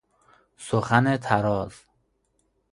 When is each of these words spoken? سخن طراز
سخن 0.57 1.17
طراز 1.17 1.73